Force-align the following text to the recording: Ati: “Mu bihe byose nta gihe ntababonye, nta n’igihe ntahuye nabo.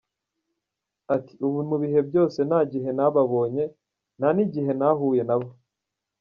Ati: 1.15 1.33
“Mu 1.69 1.77
bihe 1.83 1.99
byose 2.09 2.39
nta 2.49 2.59
gihe 2.71 2.89
ntababonye, 2.97 3.63
nta 4.19 4.29
n’igihe 4.35 4.71
ntahuye 4.77 5.21
nabo. 5.29 5.49